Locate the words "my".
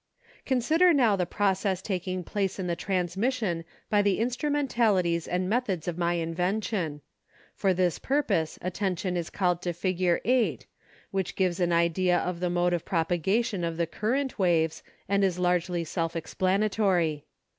5.99-6.15